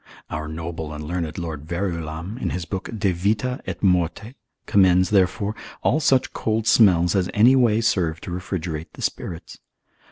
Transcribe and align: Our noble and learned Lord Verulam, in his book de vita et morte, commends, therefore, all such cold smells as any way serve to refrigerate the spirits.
Our 0.31 0.47
noble 0.47 0.93
and 0.93 1.03
learned 1.03 1.37
Lord 1.37 1.67
Verulam, 1.67 2.39
in 2.39 2.49
his 2.49 2.65
book 2.65 2.89
de 2.97 3.11
vita 3.11 3.61
et 3.67 3.83
morte, 3.83 4.33
commends, 4.65 5.11
therefore, 5.11 5.53
all 5.83 5.99
such 5.99 6.33
cold 6.33 6.65
smells 6.65 7.13
as 7.13 7.29
any 7.35 7.55
way 7.55 7.81
serve 7.81 8.19
to 8.21 8.31
refrigerate 8.31 8.93
the 8.93 9.03
spirits. 9.03 9.59